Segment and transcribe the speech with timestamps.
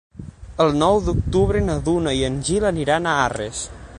[0.63, 3.63] El nou d'octubre na Duna i en Gil aniran a Arres.